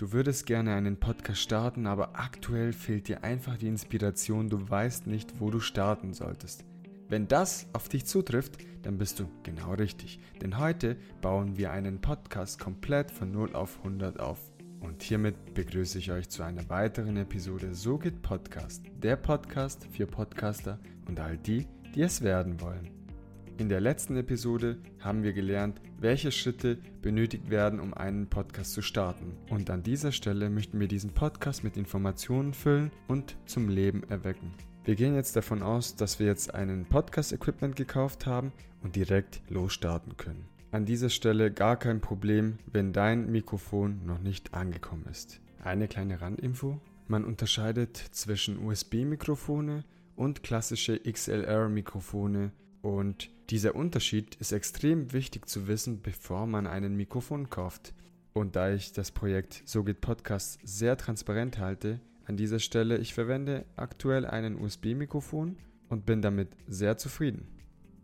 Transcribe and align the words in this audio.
Du 0.00 0.12
würdest 0.12 0.46
gerne 0.46 0.72
einen 0.72 0.96
Podcast 0.96 1.42
starten, 1.42 1.86
aber 1.86 2.18
aktuell 2.18 2.72
fehlt 2.72 3.08
dir 3.08 3.22
einfach 3.22 3.58
die 3.58 3.68
Inspiration, 3.68 4.48
du 4.48 4.70
weißt 4.70 5.06
nicht, 5.06 5.38
wo 5.40 5.50
du 5.50 5.60
starten 5.60 6.14
solltest. 6.14 6.64
Wenn 7.10 7.28
das 7.28 7.66
auf 7.74 7.90
dich 7.90 8.06
zutrifft, 8.06 8.56
dann 8.80 8.96
bist 8.96 9.20
du 9.20 9.28
genau 9.42 9.74
richtig. 9.74 10.18
Denn 10.40 10.56
heute 10.56 10.96
bauen 11.20 11.58
wir 11.58 11.72
einen 11.72 12.00
Podcast 12.00 12.58
komplett 12.58 13.10
von 13.10 13.30
0 13.30 13.54
auf 13.54 13.76
100 13.80 14.18
auf. 14.20 14.40
Und 14.80 15.02
hiermit 15.02 15.52
begrüße 15.52 15.98
ich 15.98 16.10
euch 16.10 16.30
zu 16.30 16.44
einer 16.44 16.66
weiteren 16.70 17.18
Episode 17.18 17.74
So 17.74 17.98
geht 17.98 18.22
Podcast. 18.22 18.82
Der 19.02 19.16
Podcast 19.16 19.86
für 19.92 20.06
Podcaster 20.06 20.78
und 21.08 21.20
all 21.20 21.36
die, 21.36 21.66
die 21.94 22.00
es 22.00 22.22
werden 22.22 22.58
wollen. 22.62 22.99
In 23.60 23.68
der 23.68 23.82
letzten 23.82 24.16
Episode 24.16 24.78
haben 25.00 25.22
wir 25.22 25.34
gelernt, 25.34 25.82
welche 25.98 26.32
Schritte 26.32 26.78
benötigt 27.02 27.50
werden, 27.50 27.78
um 27.78 27.92
einen 27.92 28.26
Podcast 28.26 28.72
zu 28.72 28.80
starten. 28.80 29.36
Und 29.50 29.68
an 29.68 29.82
dieser 29.82 30.12
Stelle 30.12 30.48
möchten 30.48 30.80
wir 30.80 30.88
diesen 30.88 31.12
Podcast 31.12 31.62
mit 31.62 31.76
Informationen 31.76 32.54
füllen 32.54 32.90
und 33.06 33.36
zum 33.44 33.68
Leben 33.68 34.02
erwecken. 34.04 34.54
Wir 34.84 34.94
gehen 34.94 35.14
jetzt 35.14 35.36
davon 35.36 35.62
aus, 35.62 35.94
dass 35.94 36.18
wir 36.18 36.26
jetzt 36.26 36.54
einen 36.54 36.86
Podcast-Equipment 36.86 37.76
gekauft 37.76 38.24
haben 38.24 38.50
und 38.82 38.96
direkt 38.96 39.42
losstarten 39.50 40.16
können. 40.16 40.46
An 40.70 40.86
dieser 40.86 41.10
Stelle 41.10 41.52
gar 41.52 41.76
kein 41.76 42.00
Problem, 42.00 42.56
wenn 42.72 42.94
dein 42.94 43.30
Mikrofon 43.30 44.06
noch 44.06 44.20
nicht 44.20 44.54
angekommen 44.54 45.04
ist. 45.10 45.38
Eine 45.62 45.86
kleine 45.86 46.22
Randinfo. 46.22 46.80
Man 47.08 47.26
unterscheidet 47.26 47.98
zwischen 47.98 48.56
USB-Mikrofone 48.64 49.84
und 50.16 50.42
klassische 50.42 50.98
XLR-Mikrofone 50.98 52.52
und 52.80 53.28
dieser 53.50 53.74
Unterschied 53.74 54.36
ist 54.36 54.52
extrem 54.52 55.12
wichtig 55.12 55.48
zu 55.48 55.66
wissen, 55.66 56.02
bevor 56.02 56.46
man 56.46 56.68
einen 56.68 56.96
Mikrofon 56.96 57.50
kauft. 57.50 57.94
Und 58.32 58.54
da 58.54 58.72
ich 58.72 58.92
das 58.92 59.10
Projekt 59.10 59.62
So 59.64 59.82
geht 59.82 60.00
Podcast 60.00 60.60
sehr 60.62 60.96
transparent 60.96 61.58
halte, 61.58 62.00
an 62.26 62.36
dieser 62.36 62.60
Stelle, 62.60 62.98
ich 62.98 63.12
verwende 63.12 63.64
aktuell 63.74 64.24
einen 64.24 64.56
USB-Mikrofon 64.56 65.56
und 65.88 66.06
bin 66.06 66.22
damit 66.22 66.50
sehr 66.68 66.96
zufrieden. 66.96 67.48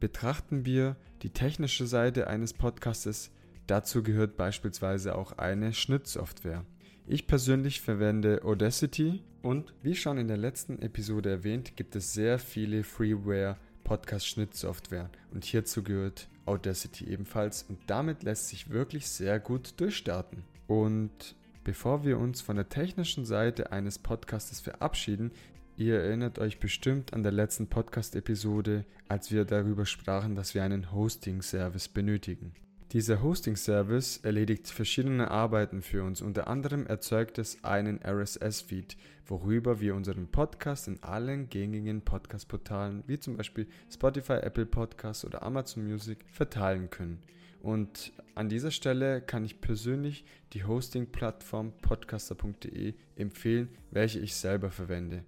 Betrachten 0.01 0.67
wir 0.67 0.97
die 1.23 1.31
technische 1.31 1.87
Seite 1.87 2.27
eines 2.27 2.53
Podcastes, 2.53 3.31
dazu 3.69 4.03
gehört 4.03 4.37
beispielsweise 4.37 5.15
auch 5.15 5.39
eine 5.39 5.73
Schnittsoftware. 5.73 6.65
Ich 7.07 7.29
persönlich 7.29 7.81
verwende 7.81 8.43
Audacity 8.43 9.23
und 9.43 9.75
wie 9.81 9.95
schon 9.95 10.19
in 10.19 10.27
der 10.27 10.39
letzten 10.39 10.83
Episode 10.83 11.31
erwähnt, 11.31 11.77
gibt 11.77 11.95
es 11.95 12.13
sehr 12.13 12.41
viele 12.41 12.83
Freeware 12.83 13.59
Podcast-Schnittsoftware 13.87 15.11
und 15.33 15.45
hierzu 15.45 15.83
gehört 15.83 16.29
Audacity 16.45 17.07
ebenfalls 17.09 17.65
und 17.69 17.79
damit 17.87 18.23
lässt 18.23 18.49
sich 18.49 18.71
wirklich 18.71 19.09
sehr 19.09 19.41
gut 19.41 19.75
durchstarten. 19.79 20.43
Und 20.67 21.35
Bevor 21.67 22.05
wir 22.05 22.21
uns 22.21 22.43
von 22.43 22.55
der 22.55 22.69
technischen 22.69 23.25
Seite 23.25 23.73
eines 23.73 23.99
Podcastes 23.99 24.61
verabschieden, 24.61 25.33
ihr 25.77 25.99
erinnert 25.99 26.39
euch 26.39 26.61
bestimmt 26.61 27.13
an 27.13 27.25
der 27.25 27.33
letzten 27.33 27.67
Podcast-Episode, 27.67 28.85
als 29.09 29.33
wir 29.33 29.45
darüber 29.45 29.85
sprachen, 29.85 30.37
dass 30.37 30.55
wir 30.55 30.63
einen 30.63 30.93
Hosting-Service 30.93 31.89
benötigen. 31.89 32.53
Dieser 32.93 33.21
Hosting-Service 33.21 34.19
erledigt 34.19 34.69
verschiedene 34.69 35.29
Arbeiten 35.29 35.83
für 35.83 36.05
uns. 36.05 36.23
Unter 36.23 36.47
anderem 36.47 36.87
erzeugt 36.87 37.37
es 37.39 37.65
einen 37.65 38.01
RSS-Feed, 38.01 38.97
worüber 39.27 39.81
wir 39.81 39.97
unseren 39.97 40.29
Podcast 40.29 40.87
in 40.87 41.03
allen 41.03 41.51
gängigen 41.51 42.03
Podcast-Portalen 42.03 43.03
wie 43.09 43.19
zum 43.19 43.37
Beispiel 43.37 43.67
Spotify, 43.93 44.35
Apple 44.35 44.67
Podcasts 44.67 45.25
oder 45.25 45.43
Amazon 45.43 45.85
Music 45.85 46.25
verteilen 46.31 46.89
können. 46.89 47.21
Und 47.61 48.13
an 48.37 48.49
dieser 48.49 48.71
Stelle 48.71 49.21
kann 49.21 49.45
ich 49.45 49.61
persönlich 49.61 50.25
die 50.53 50.63
Hosting-Plattform 50.63 51.73
podcaster.de 51.83 52.95
empfehlen, 53.17 53.69
welche 53.91 54.21
ich 54.21 54.37
selber 54.37 54.71
verwende. 54.71 55.25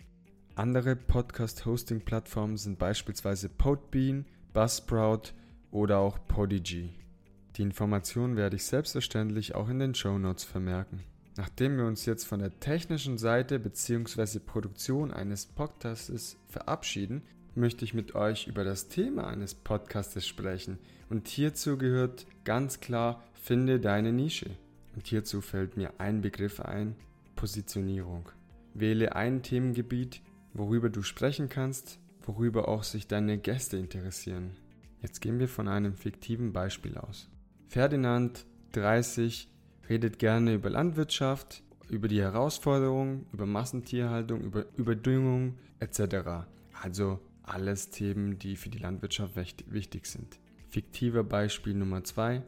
Andere 0.54 0.94
Podcast-Hosting-Plattformen 0.94 2.56
sind 2.56 2.78
beispielsweise 2.78 3.48
Podbean, 3.48 4.26
Buzzsprout 4.52 5.32
oder 5.72 5.98
auch 5.98 6.20
Podigy. 6.28 6.94
Die 7.58 7.62
Informationen 7.62 8.36
werde 8.36 8.54
ich 8.54 8.66
selbstverständlich 8.66 9.56
auch 9.56 9.68
in 9.68 9.80
den 9.80 9.92
Show 9.92 10.16
Notes 10.16 10.44
vermerken. 10.44 11.00
Nachdem 11.36 11.76
wir 11.76 11.86
uns 11.86 12.06
jetzt 12.06 12.24
von 12.24 12.38
der 12.38 12.60
technischen 12.60 13.18
Seite 13.18 13.58
bzw. 13.58 14.38
Produktion 14.38 15.12
eines 15.12 15.46
Podcasts 15.46 16.36
verabschieden, 16.46 17.22
möchte 17.56 17.84
ich 17.84 17.94
mit 17.94 18.14
euch 18.14 18.46
über 18.46 18.62
das 18.62 18.86
Thema 18.86 19.26
eines 19.26 19.56
Podcastes 19.56 20.24
sprechen. 20.24 20.78
Und 21.10 21.26
hierzu 21.26 21.76
gehört 21.78 22.26
ganz 22.44 22.78
klar, 22.78 23.24
finde 23.34 23.80
deine 23.80 24.12
Nische. 24.12 24.50
Und 24.94 25.08
hierzu 25.08 25.40
fällt 25.40 25.76
mir 25.76 25.94
ein 25.98 26.20
Begriff 26.20 26.60
ein, 26.60 26.94
Positionierung. 27.34 28.28
Wähle 28.72 29.16
ein 29.16 29.42
Themengebiet, 29.42 30.22
worüber 30.54 30.90
du 30.90 31.02
sprechen 31.02 31.48
kannst, 31.48 31.98
worüber 32.22 32.68
auch 32.68 32.84
sich 32.84 33.08
deine 33.08 33.36
Gäste 33.36 33.78
interessieren. 33.78 34.52
Jetzt 35.02 35.20
gehen 35.20 35.40
wir 35.40 35.48
von 35.48 35.66
einem 35.66 35.94
fiktiven 35.94 36.52
Beispiel 36.52 36.96
aus. 36.96 37.28
Ferdinand, 37.68 38.46
30, 38.72 39.46
redet 39.90 40.18
gerne 40.18 40.54
über 40.54 40.70
Landwirtschaft, 40.70 41.62
über 41.90 42.08
die 42.08 42.22
Herausforderungen, 42.22 43.26
über 43.30 43.44
Massentierhaltung, 43.44 44.40
über 44.40 44.64
Überdüngung 44.78 45.58
etc. 45.78 46.46
Also 46.82 47.20
alles 47.42 47.90
Themen, 47.90 48.38
die 48.38 48.56
für 48.56 48.70
die 48.70 48.78
Landwirtschaft 48.78 49.34
wichtig 49.70 50.06
sind. 50.06 50.38
Fiktiver 50.70 51.24
Beispiel 51.24 51.74
Nummer 51.74 52.04
zwei. 52.04 52.42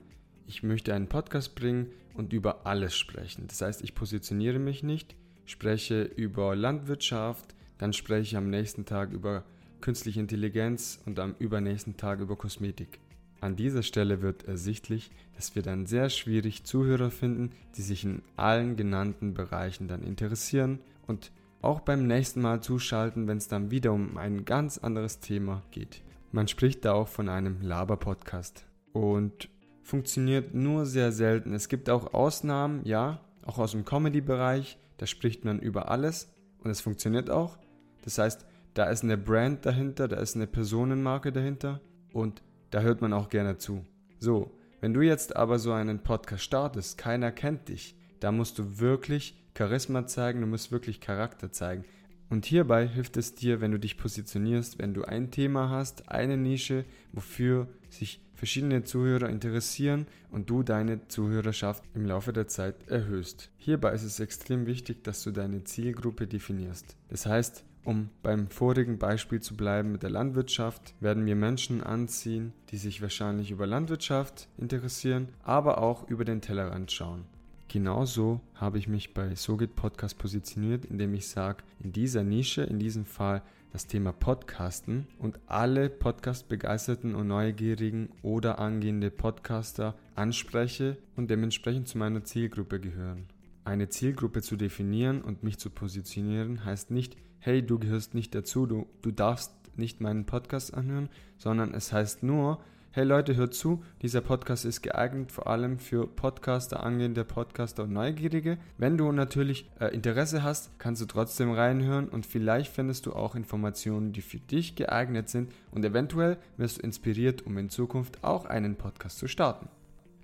Ich 0.46 0.62
möchte 0.62 0.94
einen 0.94 1.08
Podcast 1.08 1.54
bringen 1.54 1.88
und 2.14 2.32
über 2.32 2.66
alles 2.66 2.96
sprechen. 2.96 3.46
Das 3.46 3.60
heißt, 3.60 3.82
ich 3.82 3.94
positioniere 3.94 4.58
mich 4.58 4.82
nicht, 4.82 5.16
spreche 5.44 6.02
über 6.02 6.56
Landwirtschaft, 6.56 7.54
dann 7.76 7.92
spreche 7.92 8.22
ich 8.22 8.36
am 8.38 8.48
nächsten 8.48 8.86
Tag 8.86 9.12
über 9.12 9.44
künstliche 9.82 10.20
Intelligenz 10.20 10.98
und 11.04 11.18
am 11.18 11.34
übernächsten 11.38 11.98
Tag 11.98 12.20
über 12.20 12.36
Kosmetik. 12.36 13.00
An 13.40 13.56
dieser 13.56 13.82
Stelle 13.82 14.20
wird 14.20 14.44
ersichtlich, 14.44 15.10
dass 15.34 15.54
wir 15.54 15.62
dann 15.62 15.86
sehr 15.86 16.10
schwierig 16.10 16.64
Zuhörer 16.64 17.10
finden, 17.10 17.50
die 17.76 17.82
sich 17.82 18.04
in 18.04 18.22
allen 18.36 18.76
genannten 18.76 19.32
Bereichen 19.32 19.88
dann 19.88 20.02
interessieren 20.02 20.80
und 21.06 21.32
auch 21.62 21.80
beim 21.80 22.06
nächsten 22.06 22.42
Mal 22.42 22.62
zuschalten, 22.62 23.26
wenn 23.26 23.38
es 23.38 23.48
dann 23.48 23.70
wieder 23.70 23.92
um 23.92 24.16
ein 24.18 24.44
ganz 24.44 24.78
anderes 24.78 25.20
Thema 25.20 25.62
geht. 25.70 26.02
Man 26.32 26.48
spricht 26.48 26.84
da 26.84 26.92
auch 26.92 27.08
von 27.08 27.28
einem 27.28 27.60
Laber-Podcast 27.62 28.64
und 28.92 29.48
funktioniert 29.82 30.54
nur 30.54 30.86
sehr 30.86 31.10
selten. 31.10 31.54
Es 31.54 31.68
gibt 31.68 31.90
auch 31.90 32.14
Ausnahmen, 32.14 32.82
ja, 32.84 33.20
auch 33.44 33.58
aus 33.58 33.72
dem 33.72 33.84
Comedy-Bereich, 33.84 34.78
da 34.98 35.06
spricht 35.06 35.44
man 35.44 35.60
über 35.60 35.90
alles 35.90 36.32
und 36.62 36.70
es 36.70 36.80
funktioniert 36.80 37.30
auch. 37.30 37.58
Das 38.04 38.18
heißt, 38.18 38.46
da 38.74 38.84
ist 38.84 39.02
eine 39.02 39.16
Brand 39.18 39.66
dahinter, 39.66 40.08
da 40.08 40.16
ist 40.16 40.36
eine 40.36 40.46
Personenmarke 40.46 41.32
dahinter 41.32 41.80
und 42.12 42.42
da 42.70 42.80
hört 42.80 43.00
man 43.00 43.12
auch 43.12 43.28
gerne 43.28 43.58
zu. 43.58 43.84
So, 44.18 44.52
wenn 44.80 44.94
du 44.94 45.02
jetzt 45.02 45.36
aber 45.36 45.58
so 45.58 45.72
einen 45.72 46.02
Podcast 46.02 46.42
startest, 46.42 46.98
keiner 46.98 47.32
kennt 47.32 47.68
dich, 47.68 47.96
da 48.20 48.32
musst 48.32 48.58
du 48.58 48.78
wirklich 48.78 49.34
Charisma 49.56 50.06
zeigen, 50.06 50.40
du 50.40 50.46
musst 50.46 50.72
wirklich 50.72 51.00
Charakter 51.00 51.52
zeigen. 51.52 51.84
Und 52.30 52.46
hierbei 52.46 52.86
hilft 52.86 53.16
es 53.16 53.34
dir, 53.34 53.60
wenn 53.60 53.72
du 53.72 53.78
dich 53.78 53.98
positionierst, 53.98 54.78
wenn 54.78 54.94
du 54.94 55.04
ein 55.04 55.32
Thema 55.32 55.68
hast, 55.68 56.08
eine 56.08 56.36
Nische, 56.36 56.84
wofür 57.12 57.66
sich 57.88 58.22
verschiedene 58.34 58.84
Zuhörer 58.84 59.28
interessieren 59.28 60.06
und 60.30 60.48
du 60.48 60.62
deine 60.62 61.08
Zuhörerschaft 61.08 61.84
im 61.94 62.06
Laufe 62.06 62.32
der 62.32 62.46
Zeit 62.46 62.88
erhöhst. 62.88 63.50
Hierbei 63.58 63.92
ist 63.92 64.04
es 64.04 64.20
extrem 64.20 64.66
wichtig, 64.66 65.02
dass 65.04 65.22
du 65.24 65.32
deine 65.32 65.64
Zielgruppe 65.64 66.26
definierst. 66.26 66.96
Das 67.08 67.26
heißt, 67.26 67.64
um 67.84 68.10
beim 68.22 68.48
vorigen 68.48 68.98
Beispiel 68.98 69.40
zu 69.40 69.56
bleiben 69.56 69.92
mit 69.92 70.02
der 70.02 70.10
Landwirtschaft, 70.10 70.94
werden 71.00 71.26
wir 71.26 71.36
Menschen 71.36 71.82
anziehen, 71.82 72.52
die 72.70 72.76
sich 72.76 73.02
wahrscheinlich 73.02 73.50
über 73.50 73.66
Landwirtschaft 73.66 74.48
interessieren, 74.58 75.28
aber 75.42 75.78
auch 75.78 76.08
über 76.08 76.24
den 76.24 76.40
Tellerrand 76.40 76.92
schauen. 76.92 77.24
Genauso 77.68 78.40
habe 78.54 78.78
ich 78.78 78.88
mich 78.88 79.14
bei 79.14 79.34
SoGit 79.34 79.76
Podcast 79.76 80.18
positioniert, 80.18 80.84
indem 80.84 81.14
ich 81.14 81.28
sage, 81.28 81.62
in 81.78 81.92
dieser 81.92 82.24
Nische, 82.24 82.62
in 82.62 82.80
diesem 82.80 83.04
Fall 83.04 83.42
das 83.72 83.86
Thema 83.86 84.12
Podcasten 84.12 85.06
und 85.18 85.38
alle 85.46 85.88
Podcast-begeisterten 85.88 87.14
und 87.14 87.28
neugierigen 87.28 88.08
oder 88.22 88.58
angehende 88.58 89.10
Podcaster 89.10 89.94
anspreche 90.16 90.96
und 91.14 91.30
dementsprechend 91.30 91.86
zu 91.86 91.98
meiner 91.98 92.24
Zielgruppe 92.24 92.80
gehören. 92.80 93.26
Eine 93.64 93.88
Zielgruppe 93.88 94.42
zu 94.42 94.56
definieren 94.56 95.22
und 95.22 95.42
mich 95.42 95.58
zu 95.58 95.70
positionieren 95.70 96.64
heißt 96.64 96.90
nicht, 96.90 97.16
hey, 97.38 97.64
du 97.64 97.78
gehörst 97.78 98.14
nicht 98.14 98.34
dazu, 98.34 98.66
du, 98.66 98.86
du 99.02 99.10
darfst 99.10 99.52
nicht 99.76 100.00
meinen 100.00 100.26
Podcast 100.26 100.74
anhören, 100.74 101.08
sondern 101.38 101.74
es 101.74 101.92
heißt 101.92 102.22
nur, 102.22 102.60
Hey 102.92 103.04
Leute, 103.04 103.36
hört 103.36 103.54
zu, 103.54 103.84
dieser 104.02 104.20
Podcast 104.20 104.64
ist 104.64 104.82
geeignet 104.82 105.30
vor 105.30 105.46
allem 105.46 105.78
für 105.78 106.08
Podcaster, 106.08 106.82
angehende 106.82 107.24
Podcaster 107.24 107.84
und 107.84 107.92
Neugierige. 107.92 108.58
Wenn 108.78 108.98
du 108.98 109.12
natürlich 109.12 109.70
äh, 109.78 109.94
Interesse 109.94 110.42
hast, 110.42 110.76
kannst 110.80 111.00
du 111.00 111.06
trotzdem 111.06 111.52
reinhören 111.52 112.08
und 112.08 112.26
vielleicht 112.26 112.72
findest 112.72 113.06
du 113.06 113.12
auch 113.12 113.36
Informationen, 113.36 114.12
die 114.12 114.22
für 114.22 114.40
dich 114.40 114.74
geeignet 114.74 115.28
sind 115.28 115.52
und 115.70 115.84
eventuell 115.84 116.36
wirst 116.56 116.78
du 116.78 116.82
inspiriert, 116.82 117.46
um 117.46 117.58
in 117.58 117.70
Zukunft 117.70 118.24
auch 118.24 118.44
einen 118.44 118.74
Podcast 118.74 119.18
zu 119.18 119.28
starten. 119.28 119.68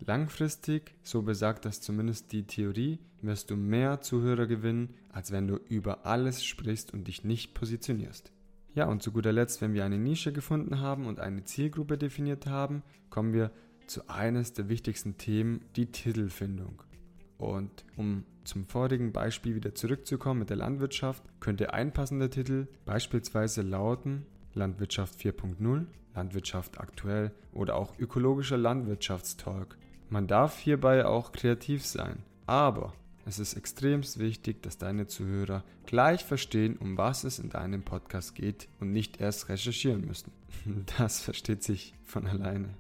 Langfristig, 0.05 0.95
so 1.03 1.23
besagt 1.23 1.65
das 1.65 1.81
zumindest 1.81 2.33
die 2.33 2.45
Theorie, 2.45 2.99
wirst 3.23 3.51
du 3.51 3.57
mehr 3.57 4.01
Zuhörer 4.01 4.47
gewinnen, 4.47 4.95
als 5.11 5.33
wenn 5.33 5.49
du 5.49 5.57
über 5.57 6.07
alles 6.07 6.45
sprichst 6.45 6.93
und 6.93 7.09
dich 7.09 7.25
nicht 7.25 7.55
positionierst. 7.55 8.33
Ja, 8.75 8.87
und 8.87 9.03
zu 9.03 9.11
guter 9.11 9.33
Letzt, 9.33 9.63
wenn 9.63 9.73
wir 9.73 9.85
eine 9.85 9.99
Nische 9.99 10.33
gefunden 10.33 10.81
haben 10.81 11.07
und 11.07 11.19
eine 11.19 11.45
Zielgruppe 11.45 11.97
definiert 11.97 12.47
haben, 12.47 12.83
kommen 13.09 13.33
wir 13.33 13.51
zu 13.87 14.09
eines 14.09 14.53
der 14.53 14.69
wichtigsten 14.69 15.17
Themen, 15.17 15.65
die 15.77 15.87
Titelfindung. 15.87 16.83
Und 17.39 17.85
um 17.97 18.25
zum 18.45 18.67
vorigen 18.67 19.13
Beispiel 19.13 19.55
wieder 19.55 19.75
zurückzukommen 19.75 20.41
mit 20.41 20.51
der 20.51 20.59
Landwirtschaft, 20.59 21.23
könnte 21.41 21.73
ein 21.73 21.93
passender 21.93 22.31
Titel 22.31 22.69
beispielsweise 22.85 23.63
lauten 23.63 24.27
Landwirtschaft 24.55 25.19
4.0, 25.19 25.87
Landwirtschaft 26.15 26.81
aktuell 26.81 27.33
oder 27.53 27.77
auch 27.77 27.99
ökologischer 27.99 28.57
Landwirtschaftstalk. 28.57 29.77
Man 30.09 30.27
darf 30.27 30.59
hierbei 30.59 31.05
auch 31.05 31.33
kreativ 31.33 31.85
sein, 31.85 32.23
aber 32.47 32.93
es 33.25 33.41
ist 33.41 33.55
extremst 33.55 34.21
wichtig, 34.21 34.63
dass 34.63 34.79
deine 34.79 35.09
Zuhörer 35.09 35.65
gleich 35.85 36.25
verstehen, 36.25 36.77
um 36.77 36.97
was 36.97 37.25
es 37.25 37.41
in 37.41 37.51
deinem 37.51 37.83
Podcast 37.83 38.37
geht 38.37 38.69
und 38.79 38.93
nicht 38.93 39.21
erst 39.21 39.49
recherchieren 39.49 40.07
müssen. 40.07 40.31
Das 40.99 41.21
versteht 41.21 41.65
sich 41.65 41.95
von 42.05 42.27
alleine. 42.27 42.75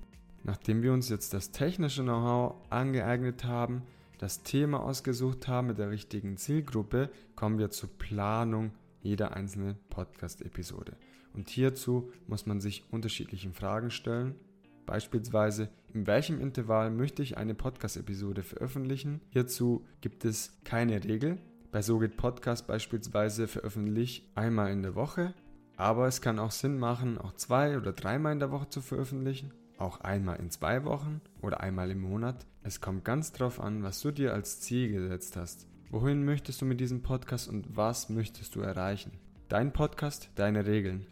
Nachdem 0.45 0.83
wir 0.83 0.93
uns 0.93 1.09
jetzt 1.09 1.35
das 1.35 1.51
technische 1.51 2.03
Know-how 2.03 2.55
angeeignet 2.71 3.45
haben, 3.45 3.83
das 4.19 4.45
Thema 4.45 4.81
ausgesucht 4.81 5.49
haben 5.49 5.67
mit 5.67 5.79
der 5.79 5.91
richtigen 5.91 6.37
Zielgruppe, 6.37 7.11
kommen 7.35 7.59
wir 7.59 7.71
zur 7.71 7.91
Planung 7.99 8.71
jeder 9.03 9.35
einzelnen 9.35 9.77
Podcast-Episode. 9.91 10.97
Und 11.35 11.51
hierzu 11.51 12.13
muss 12.29 12.47
man 12.47 12.61
sich 12.61 12.85
unterschiedlichen 12.91 13.53
Fragen 13.53 13.91
stellen. 13.91 14.37
Beispielsweise, 14.87 15.69
in 15.93 16.07
welchem 16.07 16.41
Intervall 16.41 16.91
möchte 16.91 17.23
ich 17.23 17.37
eine 17.37 17.55
Podcast-Episode 17.55 18.43
veröffentlichen? 18.43 19.21
Hierzu 19.31 19.85
gibt 20.01 20.25
es 20.25 20.57
keine 20.65 21.05
Regel. 21.05 21.39
Bei 21.73 21.83
So 21.83 21.99
geht 21.99 22.17
Podcast 22.17 22.67
beispielsweise 22.67 23.49
veröffentliche 23.49 24.23
ich 24.23 24.31
einmal 24.35 24.71
in 24.71 24.83
der 24.83 24.95
Woche, 24.95 25.35
aber 25.77 26.07
es 26.07 26.23
kann 26.23 26.39
auch 26.39 26.53
Sinn 26.53 26.79
machen, 26.79 27.19
auch 27.19 27.35
zwei 27.35 27.77
oder 27.77 27.93
dreimal 27.93 28.33
in 28.33 28.39
der 28.39 28.51
Woche 28.51 28.69
zu 28.69 28.81
veröffentlichen 28.81 29.53
auch 29.79 30.01
einmal 30.01 30.39
in 30.39 30.51
zwei 30.51 30.85
Wochen 30.85 31.21
oder 31.41 31.61
einmal 31.61 31.91
im 31.91 32.01
Monat. 32.01 32.47
Es 32.63 32.81
kommt 32.81 33.05
ganz 33.05 33.33
drauf 33.33 33.61
an, 33.61 33.83
was 33.83 34.01
du 34.01 34.11
dir 34.11 34.33
als 34.33 34.61
Ziel 34.61 34.93
gesetzt 34.93 35.37
hast. 35.37 35.67
Wohin 35.91 36.25
möchtest 36.25 36.61
du 36.61 36.65
mit 36.65 36.81
diesem 36.81 37.03
Podcast 37.03 37.49
und 37.49 37.77
was 37.77 38.09
möchtest 38.09 38.55
du 38.55 38.61
erreichen? 38.61 39.13
Dein 39.49 39.73
Podcast, 39.73 40.31
deine 40.35 40.67
Regeln. 40.67 41.07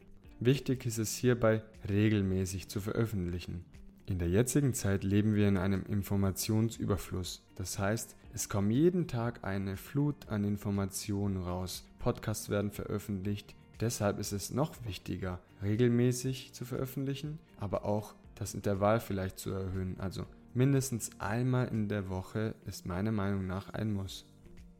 Wichtig 0.44 0.84
ist 0.84 0.98
es 0.98 1.16
hierbei, 1.16 1.62
regelmäßig 1.88 2.68
zu 2.68 2.78
veröffentlichen. 2.78 3.64
In 4.04 4.18
der 4.18 4.28
jetzigen 4.28 4.74
Zeit 4.74 5.02
leben 5.02 5.34
wir 5.34 5.48
in 5.48 5.56
einem 5.56 5.86
Informationsüberfluss. 5.86 7.42
Das 7.54 7.78
heißt, 7.78 8.14
es 8.34 8.50
kommt 8.50 8.70
jeden 8.70 9.08
Tag 9.08 9.42
eine 9.42 9.78
Flut 9.78 10.28
an 10.28 10.44
Informationen 10.44 11.38
raus. 11.38 11.86
Podcasts 11.98 12.50
werden 12.50 12.72
veröffentlicht. 12.72 13.54
Deshalb 13.80 14.18
ist 14.18 14.32
es 14.32 14.50
noch 14.50 14.84
wichtiger, 14.84 15.40
regelmäßig 15.62 16.52
zu 16.52 16.66
veröffentlichen, 16.66 17.38
aber 17.56 17.86
auch 17.86 18.14
das 18.34 18.52
Intervall 18.52 19.00
vielleicht 19.00 19.38
zu 19.38 19.50
erhöhen. 19.50 19.96
Also 19.98 20.26
mindestens 20.52 21.10
einmal 21.20 21.68
in 21.68 21.88
der 21.88 22.10
Woche 22.10 22.54
ist 22.66 22.84
meiner 22.84 23.12
Meinung 23.12 23.46
nach 23.46 23.70
ein 23.70 23.94
Muss. 23.94 24.26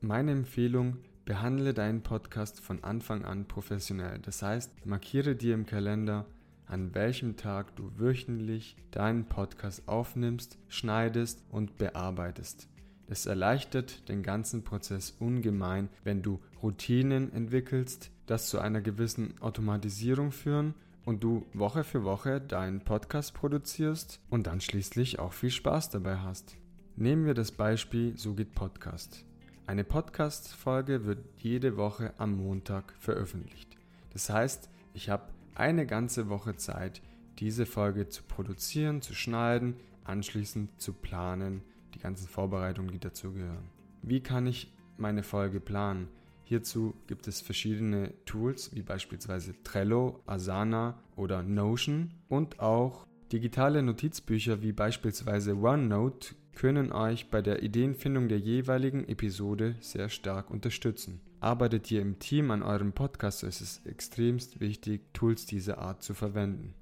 Meine 0.02 0.32
Empfehlung, 0.32 0.98
behandle 1.24 1.74
deinen 1.74 2.02
Podcast 2.02 2.60
von 2.60 2.84
Anfang 2.84 3.24
an 3.24 3.46
professionell. 3.46 4.18
Das 4.20 4.42
heißt, 4.42 4.86
markiere 4.86 5.36
dir 5.36 5.54
im 5.54 5.66
Kalender, 5.66 6.26
an 6.66 6.94
welchem 6.94 7.36
Tag 7.36 7.76
du 7.76 7.90
wöchentlich 7.98 8.76
deinen 8.90 9.26
Podcast 9.26 9.88
aufnimmst, 9.88 10.58
schneidest 10.68 11.42
und 11.50 11.76
bearbeitest. 11.76 12.68
Es 13.06 13.26
erleichtert 13.26 14.08
den 14.08 14.22
ganzen 14.22 14.64
Prozess 14.64 15.14
ungemein, 15.18 15.90
wenn 16.04 16.22
du 16.22 16.40
Routinen 16.62 17.32
entwickelst, 17.32 18.10
das 18.26 18.48
zu 18.48 18.58
einer 18.58 18.80
gewissen 18.80 19.34
Automatisierung 19.40 20.32
führen 20.32 20.74
und 21.04 21.22
du 21.22 21.44
Woche 21.52 21.84
für 21.84 22.04
Woche 22.04 22.40
deinen 22.40 22.80
Podcast 22.80 23.34
produzierst 23.34 24.20
und 24.30 24.46
dann 24.46 24.62
schließlich 24.62 25.18
auch 25.18 25.34
viel 25.34 25.50
Spaß 25.50 25.90
dabei 25.90 26.16
hast. 26.18 26.56
Nehmen 26.96 27.26
wir 27.26 27.34
das 27.34 27.52
Beispiel 27.52 28.16
So 28.16 28.34
geht 28.34 28.54
Podcast. 28.54 29.26
Eine 29.66 29.82
Podcast-Folge 29.82 31.06
wird 31.06 31.24
jede 31.38 31.78
Woche 31.78 32.12
am 32.18 32.36
Montag 32.36 32.92
veröffentlicht. 32.98 33.78
Das 34.12 34.28
heißt, 34.28 34.68
ich 34.92 35.08
habe 35.08 35.32
eine 35.54 35.86
ganze 35.86 36.28
Woche 36.28 36.56
Zeit, 36.56 37.00
diese 37.38 37.64
Folge 37.64 38.10
zu 38.10 38.24
produzieren, 38.24 39.00
zu 39.00 39.14
schneiden, 39.14 39.76
anschließend 40.04 40.78
zu 40.78 40.92
planen, 40.92 41.62
die 41.94 41.98
ganzen 41.98 42.28
Vorbereitungen, 42.28 42.92
die 42.92 42.98
dazugehören. 42.98 43.70
Wie 44.02 44.20
kann 44.20 44.46
ich 44.46 44.70
meine 44.98 45.22
Folge 45.22 45.60
planen? 45.60 46.08
Hierzu 46.44 46.94
gibt 47.06 47.26
es 47.26 47.40
verschiedene 47.40 48.12
Tools 48.26 48.74
wie 48.74 48.82
beispielsweise 48.82 49.54
Trello, 49.62 50.20
Asana 50.26 51.00
oder 51.16 51.42
Notion 51.42 52.12
und 52.28 52.60
auch 52.60 53.06
digitale 53.34 53.82
Notizbücher 53.82 54.62
wie 54.62 54.70
beispielsweise 54.70 55.56
OneNote 55.56 56.36
können 56.54 56.92
euch 56.92 57.30
bei 57.30 57.42
der 57.42 57.64
Ideenfindung 57.64 58.28
der 58.28 58.38
jeweiligen 58.38 59.08
Episode 59.08 59.74
sehr 59.80 60.08
stark 60.08 60.52
unterstützen. 60.52 61.20
Arbeitet 61.40 61.90
ihr 61.90 62.00
im 62.00 62.20
Team 62.20 62.52
an 62.52 62.62
eurem 62.62 62.92
Podcast, 62.92 63.42
ist 63.42 63.60
es 63.60 63.84
extremst 63.86 64.60
wichtig, 64.60 65.12
Tools 65.14 65.46
dieser 65.46 65.78
Art 65.78 66.04
zu 66.04 66.14
verwenden. 66.14 66.74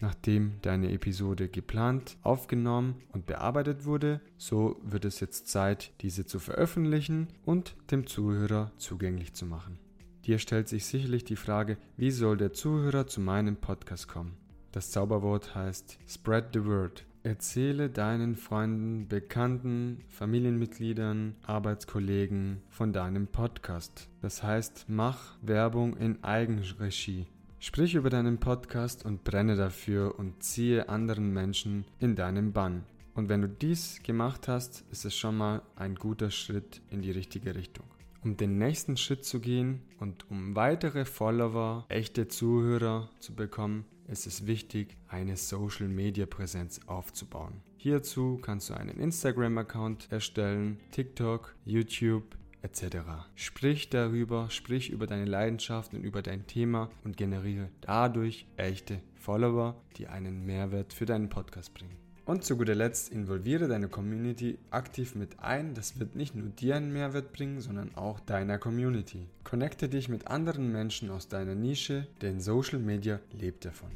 Nachdem 0.00 0.52
deine 0.62 0.92
Episode 0.92 1.50
geplant, 1.50 2.16
aufgenommen 2.22 2.94
und 3.12 3.26
bearbeitet 3.26 3.84
wurde, 3.84 4.22
so 4.38 4.80
wird 4.82 5.04
es 5.04 5.20
jetzt 5.20 5.48
Zeit, 5.48 5.92
diese 6.00 6.24
zu 6.24 6.38
veröffentlichen 6.38 7.28
und 7.44 7.76
dem 7.90 8.06
Zuhörer 8.06 8.72
zugänglich 8.78 9.34
zu 9.34 9.44
machen. 9.44 9.78
Dir 10.24 10.38
stellt 10.38 10.68
sich 10.68 10.86
sicherlich 10.86 11.24
die 11.24 11.36
Frage, 11.36 11.76
wie 11.98 12.10
soll 12.10 12.38
der 12.38 12.54
Zuhörer 12.54 13.06
zu 13.06 13.20
meinem 13.20 13.56
Podcast 13.56 14.08
kommen? 14.08 14.47
Das 14.78 14.92
Zauberwort 14.92 15.56
heißt 15.56 15.98
Spread 16.06 16.50
the 16.52 16.64
Word. 16.64 17.04
Erzähle 17.24 17.90
deinen 17.90 18.36
Freunden, 18.36 19.08
Bekannten, 19.08 20.04
Familienmitgliedern, 20.06 21.34
Arbeitskollegen 21.42 22.62
von 22.68 22.92
deinem 22.92 23.26
Podcast. 23.26 24.08
Das 24.22 24.44
heißt, 24.44 24.84
mach 24.86 25.36
Werbung 25.42 25.96
in 25.96 26.22
Eigenregie. 26.22 27.26
Sprich 27.58 27.96
über 27.96 28.08
deinen 28.08 28.38
Podcast 28.38 29.04
und 29.04 29.24
brenne 29.24 29.56
dafür 29.56 30.16
und 30.16 30.44
ziehe 30.44 30.88
anderen 30.88 31.32
Menschen 31.32 31.84
in 31.98 32.14
deinen 32.14 32.52
Bann. 32.52 32.84
Und 33.16 33.28
wenn 33.28 33.42
du 33.42 33.48
dies 33.48 34.00
gemacht 34.04 34.46
hast, 34.46 34.84
ist 34.92 35.04
es 35.04 35.16
schon 35.16 35.36
mal 35.36 35.62
ein 35.74 35.96
guter 35.96 36.30
Schritt 36.30 36.82
in 36.90 37.02
die 37.02 37.10
richtige 37.10 37.56
Richtung. 37.56 37.84
Um 38.22 38.36
den 38.36 38.58
nächsten 38.58 38.96
Schritt 38.96 39.24
zu 39.24 39.40
gehen 39.40 39.82
und 39.98 40.30
um 40.30 40.54
weitere 40.54 41.04
Follower, 41.04 41.84
echte 41.88 42.28
Zuhörer 42.28 43.10
zu 43.18 43.34
bekommen, 43.34 43.84
ist 44.08 44.26
es 44.26 44.46
wichtig, 44.46 44.96
eine 45.08 45.36
Social 45.36 45.88
Media 45.88 46.26
Präsenz 46.26 46.80
aufzubauen. 46.86 47.62
Hierzu 47.76 48.38
kannst 48.42 48.70
du 48.70 48.74
einen 48.74 48.98
Instagram-Account 48.98 50.10
erstellen, 50.10 50.80
TikTok, 50.90 51.54
YouTube, 51.64 52.36
etc. 52.62 52.96
Sprich 53.34 53.88
darüber, 53.88 54.50
sprich 54.50 54.90
über 54.90 55.06
deine 55.06 55.26
Leidenschaft 55.26 55.94
und 55.94 56.02
über 56.02 56.22
dein 56.22 56.46
Thema 56.46 56.90
und 57.04 57.16
generiere 57.16 57.68
dadurch 57.80 58.46
echte 58.56 59.00
Follower, 59.14 59.80
die 59.96 60.08
einen 60.08 60.44
Mehrwert 60.44 60.92
für 60.92 61.06
deinen 61.06 61.28
Podcast 61.28 61.74
bringen. 61.74 62.07
Und 62.28 62.44
zu 62.44 62.58
guter 62.58 62.74
Letzt 62.74 63.10
involviere 63.10 63.68
deine 63.68 63.88
Community 63.88 64.58
aktiv 64.68 65.14
mit 65.14 65.40
ein. 65.40 65.72
Das 65.72 65.98
wird 65.98 66.14
nicht 66.14 66.34
nur 66.34 66.50
dir 66.50 66.76
einen 66.76 66.92
Mehrwert 66.92 67.32
bringen, 67.32 67.62
sondern 67.62 67.94
auch 67.94 68.20
deiner 68.20 68.58
Community. 68.58 69.26
Connecte 69.44 69.88
dich 69.88 70.10
mit 70.10 70.26
anderen 70.26 70.70
Menschen 70.70 71.08
aus 71.08 71.28
deiner 71.28 71.54
Nische, 71.54 72.06
denn 72.20 72.38
Social 72.38 72.80
Media 72.80 73.18
lebt 73.32 73.64
davon. 73.64 73.92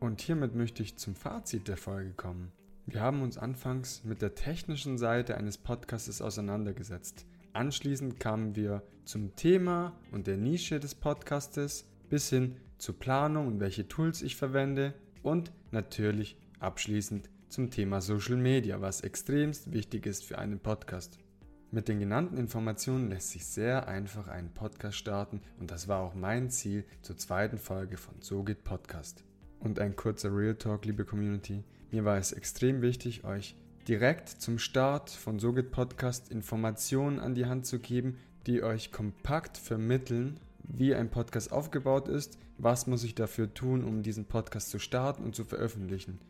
Und 0.00 0.20
hiermit 0.20 0.56
möchte 0.56 0.82
ich 0.82 0.96
zum 0.96 1.14
Fazit 1.14 1.68
der 1.68 1.76
Folge 1.76 2.10
kommen. 2.10 2.50
Wir 2.86 3.02
haben 3.02 3.22
uns 3.22 3.38
anfangs 3.38 4.02
mit 4.02 4.20
der 4.20 4.34
technischen 4.34 4.98
Seite 4.98 5.36
eines 5.36 5.56
Podcasts 5.56 6.20
auseinandergesetzt. 6.20 7.24
Anschließend 7.52 8.18
kamen 8.18 8.56
wir 8.56 8.82
zum 9.04 9.36
Thema 9.36 9.96
und 10.10 10.26
der 10.26 10.38
Nische 10.38 10.80
des 10.80 10.96
Podcastes 10.96 11.86
bis 12.08 12.30
hin 12.30 12.56
zur 12.78 12.98
Planung 12.98 13.46
und 13.46 13.60
welche 13.60 13.86
Tools 13.86 14.22
ich 14.22 14.34
verwende 14.34 14.92
und 15.22 15.52
natürlich 15.70 16.36
abschließend 16.58 17.30
zum 17.50 17.70
Thema 17.70 18.00
Social 18.00 18.36
Media, 18.36 18.80
was 18.80 19.00
extremst 19.00 19.72
wichtig 19.72 20.06
ist 20.06 20.24
für 20.24 20.38
einen 20.38 20.60
Podcast. 20.60 21.18
Mit 21.72 21.88
den 21.88 21.98
genannten 21.98 22.36
Informationen 22.36 23.10
lässt 23.10 23.30
sich 23.30 23.44
sehr 23.44 23.88
einfach 23.88 24.28
einen 24.28 24.54
Podcast 24.54 24.96
starten 24.96 25.40
und 25.58 25.70
das 25.70 25.88
war 25.88 26.00
auch 26.00 26.14
mein 26.14 26.50
Ziel 26.50 26.84
zur 27.02 27.16
zweiten 27.16 27.58
Folge 27.58 27.96
von 27.96 28.14
So 28.20 28.44
geht 28.44 28.62
Podcast. 28.62 29.24
Und 29.58 29.80
ein 29.80 29.96
kurzer 29.96 30.34
Real 30.34 30.54
Talk, 30.54 30.84
liebe 30.84 31.04
Community. 31.04 31.64
Mir 31.90 32.04
war 32.04 32.18
es 32.18 32.32
extrem 32.32 32.82
wichtig, 32.82 33.24
euch 33.24 33.56
direkt 33.88 34.28
zum 34.28 34.60
Start 34.60 35.10
von 35.10 35.40
SoGit 35.40 35.72
Podcast 35.72 36.30
Informationen 36.30 37.18
an 37.18 37.34
die 37.34 37.46
Hand 37.46 37.66
zu 37.66 37.80
geben, 37.80 38.16
die 38.46 38.62
euch 38.62 38.92
kompakt 38.92 39.58
vermitteln, 39.58 40.38
wie 40.62 40.94
ein 40.94 41.10
Podcast 41.10 41.50
aufgebaut 41.50 42.06
ist, 42.06 42.38
was 42.58 42.86
muss 42.86 43.02
ich 43.02 43.16
dafür 43.16 43.52
tun, 43.52 43.82
um 43.82 44.02
diesen 44.02 44.26
Podcast 44.26 44.70
zu 44.70 44.78
starten 44.78 45.24
und 45.24 45.34
zu 45.34 45.44
veröffentlichen. 45.44 46.20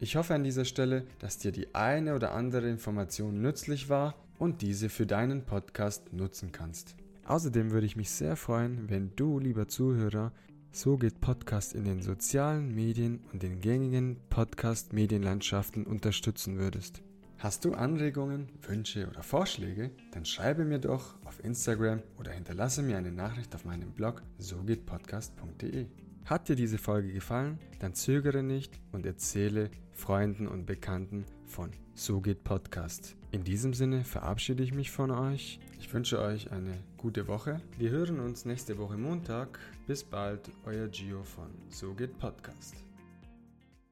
Ich 0.00 0.14
hoffe 0.14 0.34
an 0.34 0.44
dieser 0.44 0.64
Stelle, 0.64 1.04
dass 1.18 1.38
dir 1.38 1.50
die 1.50 1.74
eine 1.74 2.14
oder 2.14 2.32
andere 2.32 2.68
Information 2.68 3.42
nützlich 3.42 3.88
war 3.88 4.14
und 4.38 4.62
diese 4.62 4.90
für 4.90 5.06
deinen 5.06 5.44
Podcast 5.44 6.12
nutzen 6.12 6.52
kannst. 6.52 6.94
Außerdem 7.24 7.72
würde 7.72 7.86
ich 7.86 7.96
mich 7.96 8.10
sehr 8.10 8.36
freuen, 8.36 8.88
wenn 8.88 9.10
du, 9.16 9.40
lieber 9.40 9.66
Zuhörer, 9.66 10.32
so 10.70 10.98
geht 10.98 11.20
Podcast 11.20 11.74
in 11.74 11.84
den 11.84 12.00
sozialen 12.00 12.72
Medien 12.74 13.24
und 13.32 13.42
den 13.42 13.60
gängigen 13.60 14.18
Podcast-Medienlandschaften 14.30 15.84
unterstützen 15.84 16.58
würdest. 16.58 17.02
Hast 17.38 17.64
du 17.64 17.72
Anregungen, 17.74 18.48
Wünsche 18.62 19.08
oder 19.08 19.24
Vorschläge? 19.24 19.90
Dann 20.12 20.24
schreibe 20.24 20.64
mir 20.64 20.78
doch 20.78 21.16
auf 21.24 21.42
Instagram 21.44 22.02
oder 22.18 22.30
hinterlasse 22.30 22.82
mir 22.82 22.98
eine 22.98 23.12
Nachricht 23.12 23.52
auf 23.54 23.64
meinem 23.64 23.90
Blog 23.90 24.22
sogehtpodcast.de. 24.38 25.86
Hat 26.28 26.50
dir 26.50 26.56
diese 26.56 26.76
Folge 26.76 27.10
gefallen? 27.10 27.58
Dann 27.78 27.94
zögere 27.94 28.42
nicht 28.42 28.78
und 28.92 29.06
erzähle 29.06 29.70
Freunden 29.92 30.46
und 30.46 30.66
Bekannten 30.66 31.24
von 31.46 31.70
So 31.94 32.20
geht 32.20 32.44
Podcast. 32.44 33.16
In 33.30 33.44
diesem 33.44 33.72
Sinne 33.72 34.04
verabschiede 34.04 34.62
ich 34.62 34.74
mich 34.74 34.90
von 34.90 35.10
euch. 35.10 35.58
Ich 35.80 35.90
wünsche 35.94 36.20
euch 36.20 36.52
eine 36.52 36.76
gute 36.98 37.28
Woche. 37.28 37.62
Wir 37.78 37.88
hören 37.88 38.20
uns 38.20 38.44
nächste 38.44 38.76
Woche 38.76 38.98
Montag. 38.98 39.58
Bis 39.86 40.04
bald, 40.04 40.50
euer 40.66 40.88
Gio 40.88 41.24
von 41.24 41.48
So 41.70 41.94
geht 41.94 42.18
Podcast. 42.18 42.87